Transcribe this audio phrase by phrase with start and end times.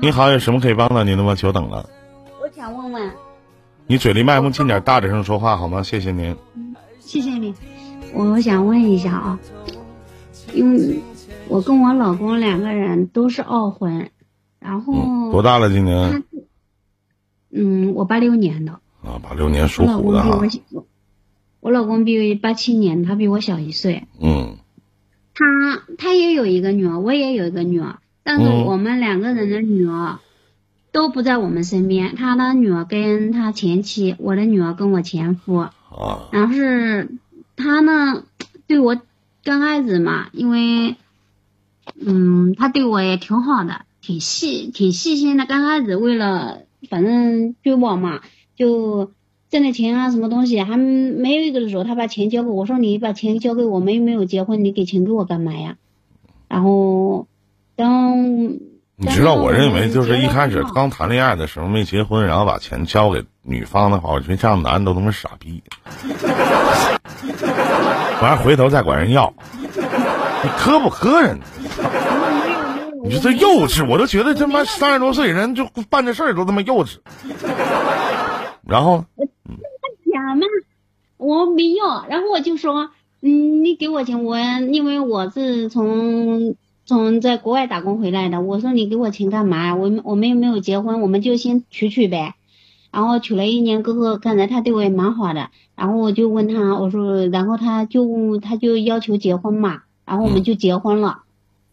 [0.00, 1.34] 你好，有什么可以帮到您的吗？
[1.34, 1.88] 久等了。
[2.40, 3.10] 我想问问，
[3.86, 5.82] 你嘴离麦克风近点，大点声说话好吗？
[5.82, 6.36] 谢谢您。
[7.00, 7.54] 谢谢你。
[8.12, 9.38] 我想问一下啊，
[10.52, 11.00] 因为
[11.48, 14.10] 我跟我老公两个人都是二婚，
[14.60, 15.68] 然后、嗯，多大了？
[15.68, 16.22] 今年
[17.50, 18.72] 嗯，我八六年的，
[19.02, 20.84] 啊，八六年属我老公虎的
[21.60, 24.06] 我老公比八七年，他比我小一岁。
[24.20, 24.56] 嗯
[25.34, 25.44] 他
[25.98, 30.18] 他也有一个女儿，我也有一个女儿，但是嗯我们两个人的女儿
[30.90, 32.16] 都不在我们身边。
[32.16, 35.54] 他的女儿跟他前妻，我的女儿跟我前夫。
[35.56, 35.72] 啊
[36.32, 37.10] 然后是
[37.54, 38.24] 他呢，
[38.66, 39.00] 对我
[39.44, 40.96] 刚开始嘛，因为
[42.00, 45.46] 嗯，他对我也挺好的，挺细挺细心的。
[45.46, 48.22] 刚开始为了反正追我嘛，
[48.56, 49.12] 就
[49.50, 55.76] 挣的钱啊，什么东西还没有一个的时候，他把钱交给我，我说你把钱交给我们又没有结婚，你给钱给我干嘛呀？
[56.48, 57.28] 然后
[57.76, 58.22] 当
[58.96, 65.62] 你知道，我认为就是一开始刚谈恋爱的时候没结婚，然后把钱交给女方的话，我觉得这样男的都他妈傻逼。
[68.22, 71.38] 完了回头再管人要，你磕不磕人？
[73.02, 76.96] 你说这幼稚，我都觉得他妈三十多岁人就办这事儿都他妈幼稚。
[78.66, 80.46] 然后假嘛，
[81.18, 86.54] 我没要，然后我就说，嗯，你给我钱，我因为我是从
[86.86, 89.74] 从在国外打工回来的，我说你给我钱干嘛？
[89.74, 92.34] 我们我们又没有结婚，我们就先娶娶呗。
[92.90, 101.18] 然后娶了一年哥哥，看着他对我也蛮好的，然后我就问他，我说，然后他就他就要求结婚嘛，然后我们就结婚了。
[101.20, 101.24] 嗯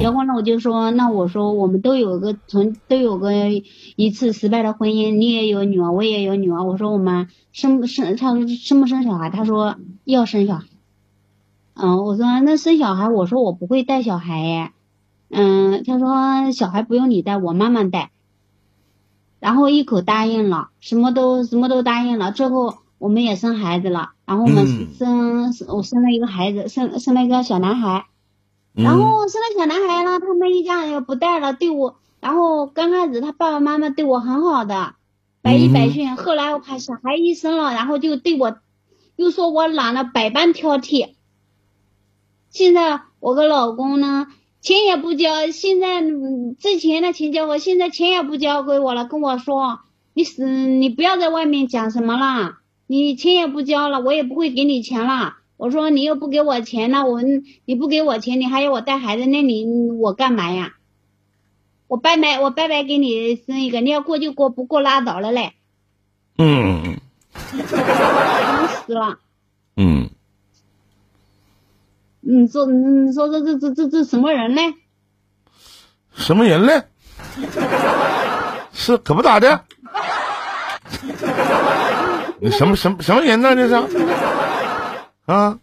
[0.00, 3.32] 结婚了，我就说，那我说我们都有个从都有个
[3.94, 6.64] 一次失败的婚姻，你也有女儿，我也有女儿。
[6.64, 9.30] 我说我们生不生，他说生不生小孩？
[9.30, 10.64] 他说要生小孩。
[11.74, 14.72] 嗯，我说那生小孩，我说我不会带小孩耶。
[15.34, 18.12] 嗯，他说小孩不用你带，我妈妈带。
[19.40, 22.32] 然后一口答应了，什么都什么都答应了。
[22.32, 28.06] 最后我们也生孩子了，然后我们嗯生、我生了一个孩子，生生了一个小男孩。
[28.72, 34.94] 然嗯后生了小男孩了，他们一家人又不带了，对我，然后刚开始他爸爸妈妈对我很好的，
[35.42, 36.16] 百依百顺。
[36.16, 38.56] 后来我怕小孩一生了，然后就对我，
[39.16, 41.14] 又说我懒了，百般挑剔。
[42.50, 44.26] 现在我跟老公呢，
[44.64, 49.80] 钱也不交，现在嗯之前的钱交我，现在钱也不交给我了，跟我说
[50.14, 55.36] 你是你不要在外面讲什么了，你钱也不交了，我也不会给你钱了。
[55.58, 57.20] 我说你又不给我钱，了我
[57.66, 59.66] 你不给我钱，你还要我带孩子，那你
[60.00, 60.72] 我干嘛呀？
[61.86, 65.52] 我白白我白白给你生一个，你要过就过，不过拉倒了嘞，
[66.38, 66.98] 嗯
[67.42, 69.18] 忙死了。
[69.76, 70.08] 嗯，
[72.26, 74.62] 你说你说这这这这这什么人呢？
[76.14, 76.82] 什么人嘞？
[78.72, 79.64] 是可不咋的。
[82.40, 83.54] 你什么什么什么人呢？
[83.54, 83.74] 这是
[85.26, 85.58] 啊？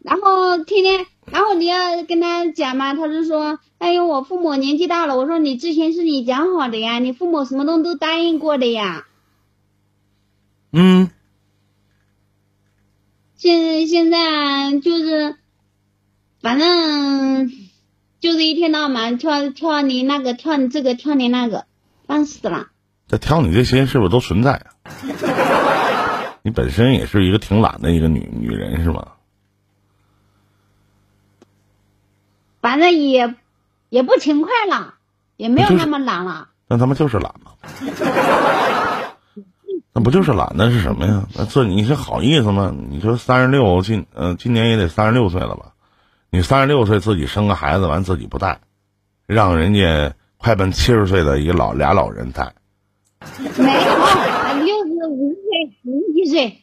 [0.00, 5.16] 然后天天，然后你要跟他讲嘛，他就说，哎呦，我父母年纪大了。
[5.16, 9.06] 我说你之前是你讲好的呀，你父母什么东西都答应过的呀。
[10.72, 11.10] 嗯，
[13.44, 15.36] 现现在就是，
[16.40, 17.52] 反正
[18.18, 21.66] 就是一天到晚跳跳你那个，跳你这个，跳你那个，
[22.06, 22.68] 烦死了。
[23.06, 24.72] 这挑你这些是不是都存在啊？
[26.40, 29.08] 你本身也是一个挺懒的一个女女人是吗？
[32.62, 33.34] 反正也
[33.90, 34.94] 也不勤快了，
[35.36, 36.48] 也没有那么懒了。
[36.66, 37.52] 那他妈就是懒嘛。
[39.94, 40.52] 那不就是懒？
[40.56, 41.28] 那是什么呀？
[41.34, 42.74] 那这你是好意思吗？
[42.90, 45.72] 你说三十六今呃今年也得三十六岁了吧？
[46.30, 48.60] 你三十六岁自己生个孩子完自己不带，
[49.26, 52.54] 让人家快奔七十岁的一老俩老人带，
[53.56, 56.60] 没有，六十五十岁、五十几岁。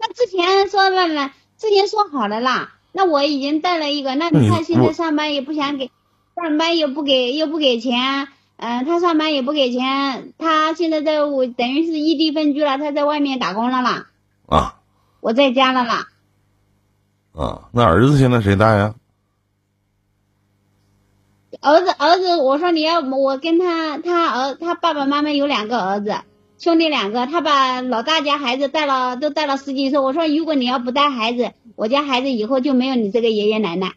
[0.00, 2.72] 那之前说了了，之前说好了啦。
[2.92, 5.90] 那我已经带了一个，那你看现在上班也不想给，
[6.34, 8.28] 上班又不给，又不给钱，
[8.64, 14.06] 嗯、他上班也不给钱，他现在在我等于是异地分居了，他在外面打工了啦，
[14.46, 14.76] 啊
[15.20, 16.06] 我在家了啦。
[17.34, 18.94] 啊，那儿子现在谁带呀？
[21.60, 26.14] 儿子，儿子，我说你要我跟他，他儿他爸爸妈妈有两个儿子，
[26.58, 29.98] 兄弟两个，他把老大家孩子带了，都带了十几岁。
[29.98, 33.94] 我说如果你要不带孩子，我家孩子以后就没有你这个爷爷奶奶。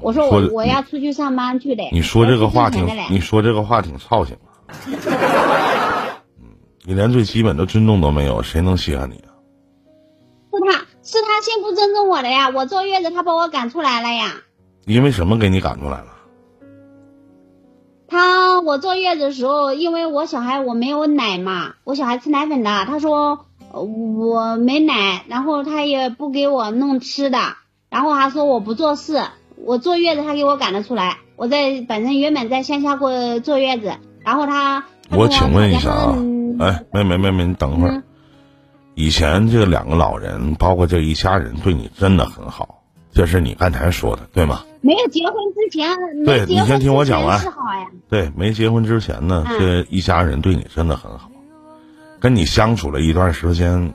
[0.00, 1.84] 我说我我要出去上班去的。
[1.92, 4.36] 你说这个话挺你说这个话挺操心
[6.84, 9.34] 你连最基本的尊重都没有，谁能稀罕你啊？
[10.52, 10.72] 是他
[11.02, 14.34] 是他先不尊重我的呀，我坐月子他把我赶出来了呀。
[14.86, 16.06] 因为什么给你赶出来了？
[18.08, 27.38] 他我坐月子的时候，因为我小孩我没有奶嘛，我小孩吃奶粉的，他说我没奶，然后他也不给我弄吃的，
[27.90, 29.20] 然后还说我不做事，
[29.66, 36.16] 我坐月子他给我赶了出来，我在本身原本在乡下过坐月子，然后他，我请问一下啊，
[36.60, 38.04] 哎，妹妹妹妹，你等会儿，
[38.94, 42.82] 以前这两个老人，包括这一家人，对你真的很好，
[43.12, 44.64] 这是你刚才说的对吗？
[44.82, 47.40] 没有结婚之前，对你先听我讲完。
[48.08, 51.28] 对，没结婚之前呢，这一家人对你真的很好，
[52.20, 53.92] 跟你相处了一段时间。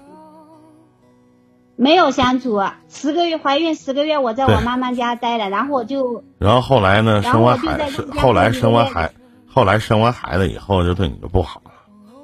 [1.81, 6.23] 没有相处，十个月怀孕十个月，我在我妈妈家待了，然后我就。
[6.37, 9.11] 然后后来呢，生完孩子，后来生完孩，
[9.47, 11.71] 后来生完孩子以后就对你就不好了。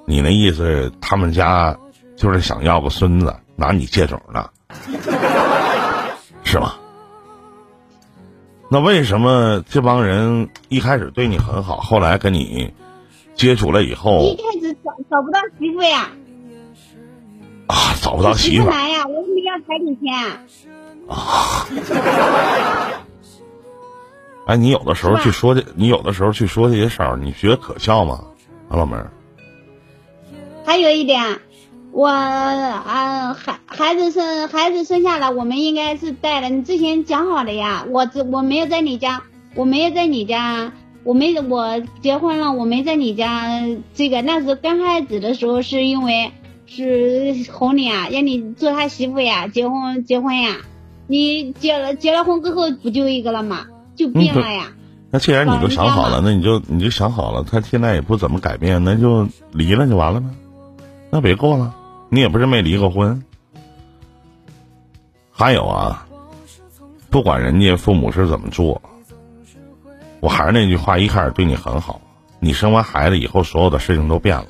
[0.06, 1.76] 你那意思，他们家
[2.16, 4.48] 就是想要个孙子，拿你借种呢，
[6.46, 6.76] 是吗？
[8.70, 12.76] 那为什么这帮人一开始对你很好，后来跟你
[13.34, 16.12] 接触了以后，一开始找找不到媳妇呀？
[17.68, 18.70] 啊，找不到媳妇！
[19.66, 20.14] 彩礼钱？
[21.08, 21.68] 啊！
[24.46, 28.24] 哎，你有的时候去说这，你有的时候去说这些事儿，你觉得可笑吗，
[28.70, 29.12] 啊，老妹儿？
[30.66, 31.40] 还有一点。
[31.94, 36.50] 我啊，孩孩子生孩子生下来，我们应该是带的。
[36.50, 39.24] 你之前讲好的呀，我这我没有在你家，
[39.56, 43.50] 我没有在你家，我没我结婚了，我没在你家。
[43.96, 46.32] 这个那时候刚开始的时候，是因为
[46.68, 50.58] 是哄你啊，让你做他媳妇呀，结婚结婚呀。
[51.08, 53.68] 你结了结了婚之后，不就一个了吗？
[53.96, 54.74] 就变了呀。
[55.10, 60.28] 那既然你都想好了，那你就你就想好了，他现在也不怎么改变，那就离了就完了呗，
[61.10, 61.74] 那别过了。
[62.10, 63.24] 你也不是没离过婚，
[65.32, 66.06] 还有啊，
[67.10, 68.82] 不管人家父母是怎么做，
[70.20, 72.02] 我还是那句话，一开始对你很好，
[72.40, 74.48] 你生完孩子以后，所有的事情都变了，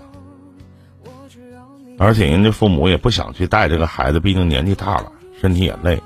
[1.98, 5.12] 而且人家父母也不想去带这个孩子，毕竟年纪大了，
[5.42, 6.02] 身体也累。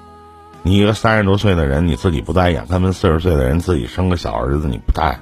[0.63, 5.19] 你一个三十多岁的人，你自己不带养，他们四十岁的人自己生个小儿子，你不带，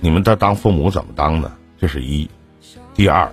[0.00, 1.52] 你们这当父母怎么当的？
[1.78, 2.28] 这是一，
[2.94, 3.30] 第二。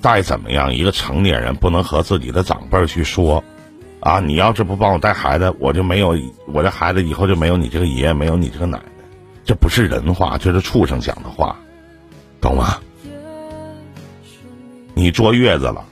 [0.00, 3.42] 再怎么样，一个成年人不能和自己的长辈去说，
[4.00, 6.14] 啊，你要是不帮我带孩子，我就没有
[6.46, 8.84] 我这孩子以后就没有你这个爷爷，没有你这个奶奶，
[9.46, 11.56] 这不是人话，这是畜生讲的话，
[12.38, 12.76] 懂吗？
[14.94, 15.84] 你坐月子了，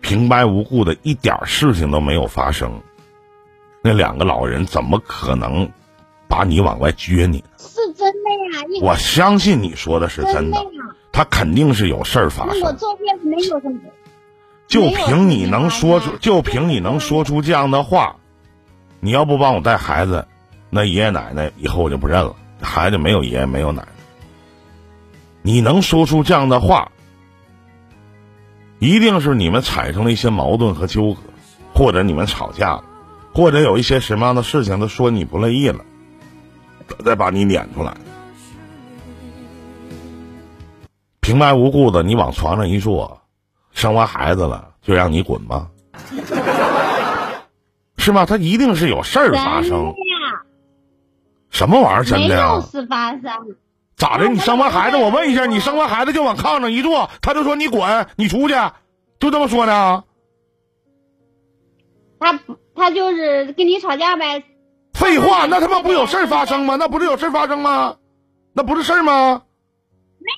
[0.00, 2.82] 平白无故的一点事情都没有发生，
[3.82, 5.70] 那两个老人怎么可能
[6.28, 7.44] 把你往外撅你呢？
[7.56, 10.58] 是真的呀，我相信你说的是真的。
[11.12, 12.60] 他肯定是有事儿发生。
[12.62, 13.78] 我坐月子没有什么。
[14.66, 18.16] 就凭你能说出，就凭你能说出这样的话，
[18.98, 20.26] 你要不帮我带孩子，
[20.70, 22.34] 那爷爷奶奶以后我就不认了。
[22.62, 23.88] 孩子没有爷爷没有奶奶。
[25.42, 26.90] 你能说出这样的话，
[28.82, 31.20] 一定是你们产生了一些矛盾和纠葛，
[31.72, 32.82] 或者你们吵架了，
[33.32, 35.84] 或者有一些什么样的事情，他说你不乐意了，
[37.04, 37.96] 再把你撵出来。
[41.20, 43.22] 平白无故的，你往床上一坐，
[43.70, 45.68] 生完孩子了就让你滚吗？
[47.98, 48.26] 是吧？
[48.26, 49.94] 他一定是有事儿发生。
[51.50, 52.04] 什么玩意儿？
[52.04, 52.28] 真的？
[52.30, 53.22] 没有事发生。
[54.02, 54.26] 咋的？
[54.26, 58.54] 你生完孩子，我问一下，你生完孩子就往炕上一坐，他就说你滚，你出去，
[59.20, 60.02] 就这么说的？
[62.18, 62.40] 他
[62.74, 64.42] 他就是跟你吵架呗。
[64.92, 66.74] 废话，那他妈不有事儿发生吗？
[66.74, 67.98] 那不是有事儿发生吗？
[68.52, 69.42] 那不是事儿吗？
[70.18, 70.32] 没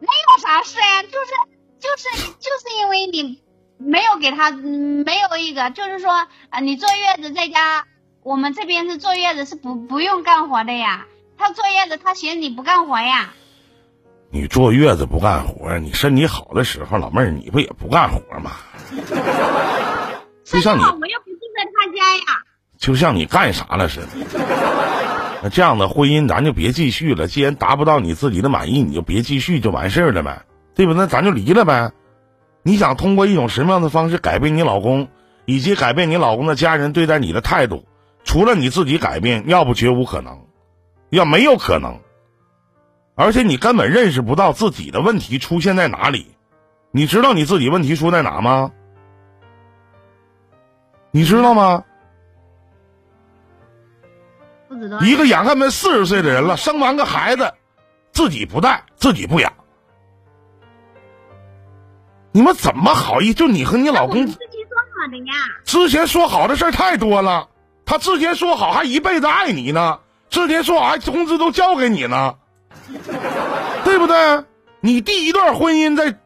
[0.00, 1.32] 没有啥事呀，就是
[1.78, 3.40] 就是就是因为你
[3.78, 6.10] 没有给他没有一个，就是说
[6.50, 7.86] 啊，你坐月子在家，
[8.24, 11.06] 我们这边是坐月子是不不用干活的呀。
[11.36, 13.32] 他坐月子，他嫌你不干活呀。
[14.30, 18.52] 你坐月子不干活，你身体好的时候，老妹儿你不也不干活吗？
[20.44, 22.42] 就像你，我又不住在他家呀。
[22.78, 24.08] 就像你干啥了似的。
[25.42, 27.26] 那这样的婚姻咱就别继续了。
[27.26, 30.42] 既然达不到你自己的满意，你就别继续就完事儿了呗，
[30.74, 30.94] 对吧？
[30.96, 31.92] 那咱就离了呗。
[32.62, 35.08] 你想通过一种什么样的方式改变你老公，
[35.44, 37.84] 以及改变你老公的家人对待你的态度？
[38.24, 40.46] 除了你自己改变，要不绝无可能，
[41.14, 42.00] 要没有可能。
[43.14, 46.34] 而且你根本认识不到自己的问题出现在哪里。
[46.90, 48.72] 你知道你自己问题出在哪吗？
[51.10, 51.84] 你知道吗？
[55.02, 57.54] 一个眼看没四十岁的人了，生完个孩子，
[58.10, 59.52] 自己不带，自己不养，
[62.32, 63.32] 你们怎么好意？
[63.32, 65.34] 就你和你老公之前说好的呀？
[65.64, 67.48] 之前说好的事太多了，
[67.86, 70.00] 他之前说好还一辈子爱你呢，
[70.34, 72.34] 之前说好还工资都交给你呢，
[73.84, 74.44] 对不对？
[74.80, 76.18] 你第一段婚姻在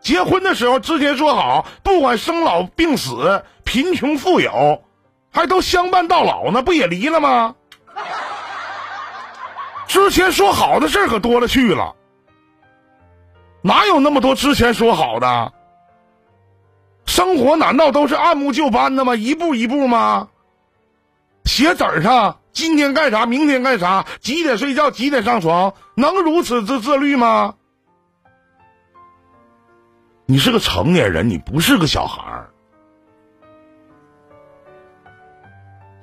[0.00, 4.82] 结婚的时候之前说好，不管生老病死、贫穷富有，
[5.30, 7.54] 还都相伴到老呢，不也离了吗？
[9.86, 11.94] 之前说好的事儿可多了去了，
[13.62, 15.52] 哪有那么多之前说好的？
[17.06, 19.14] 生活难道都是按部就班的吗？
[19.14, 20.30] 一步一步吗？
[21.44, 27.56] 写纸上今天干啥，明天干啥，几点睡觉，几点上床，能如此之自律吗？
[30.24, 32.50] 你是个成年人，你不是个小孩儿。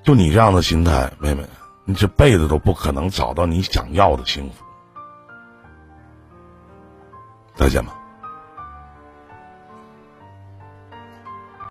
[0.03, 1.43] 就你这样的心态，妹妹，
[1.85, 4.63] 你这辈子都不可能找到你想要的幸福。
[7.55, 7.95] 再见吧。